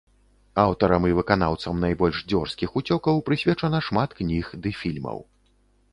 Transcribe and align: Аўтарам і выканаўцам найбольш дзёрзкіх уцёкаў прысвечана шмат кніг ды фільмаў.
Аўтарам 0.61 1.03
і 1.09 1.17
выканаўцам 1.19 1.83
найбольш 1.85 2.23
дзёрзкіх 2.33 2.69
уцёкаў 2.83 3.23
прысвечана 3.27 3.85
шмат 3.89 4.09
кніг 4.21 4.45
ды 4.65 4.69
фільмаў. 4.83 5.17